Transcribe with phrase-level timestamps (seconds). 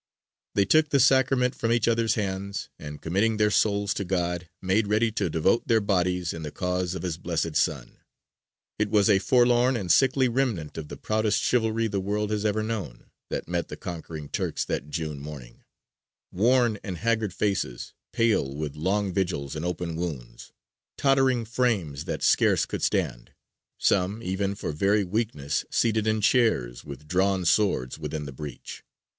[0.55, 4.87] They took the Sacrament from each other's hands, and "committing their souls to God made
[4.87, 7.97] ready to devote their bodies in the cause of His Blessed Son."
[8.79, 12.63] It was a forlorn and sickly remnant of the proudest chivalry the world has ever
[12.63, 15.61] known, that met the conquering Turks that June morning:
[16.31, 20.51] worn and haggard faces, pale with long vigils and open wounds;
[20.97, 23.33] tottering frames that scarce could stand;
[23.77, 28.83] some even for very weakness seated in chairs, with drawn swords, within the breach.